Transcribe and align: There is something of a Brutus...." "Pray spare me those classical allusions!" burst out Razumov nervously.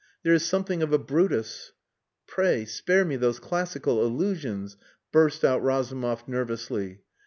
There 0.23 0.33
is 0.33 0.43
something 0.43 0.81
of 0.81 0.91
a 0.91 0.97
Brutus...." 0.97 1.73
"Pray 2.25 2.65
spare 2.65 3.05
me 3.05 3.17
those 3.17 3.37
classical 3.39 4.03
allusions!" 4.03 4.75
burst 5.11 5.45
out 5.45 5.61
Razumov 5.63 6.27
nervously. 6.27 7.01